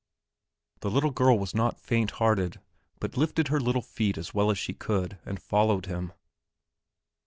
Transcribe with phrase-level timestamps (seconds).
[0.79, 2.59] The little girl was not faint hearted,
[2.99, 6.11] but lifted her little feet as well as she could and followed him.